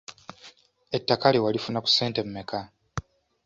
[0.97, 2.59] Ettaka lyo walifuna ku ssente mmeka?